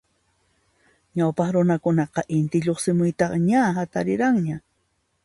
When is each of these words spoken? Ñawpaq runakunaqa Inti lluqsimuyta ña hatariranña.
Ñawpaq 1.17 1.49
runakunaqa 1.55 2.21
Inti 2.37 2.57
lluqsimuyta 2.65 3.25
ña 3.47 3.61
hatariranña. 3.75 4.57